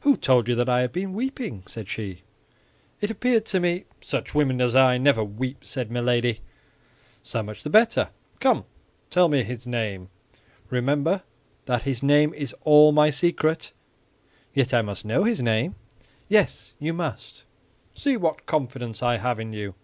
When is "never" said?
4.96-5.22